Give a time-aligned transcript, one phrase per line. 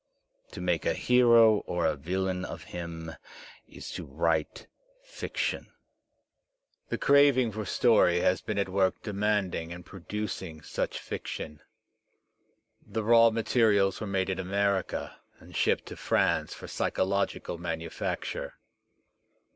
[0.53, 3.11] To make a hero or a villain of him
[3.67, 4.65] is to write
[5.03, 5.73] fiction.
[6.89, 11.61] The craving for story has been at work demanding and producing such fiction.
[12.83, 18.53] The raw materials wfiEemade in America and shipped to France for psychological manu facture.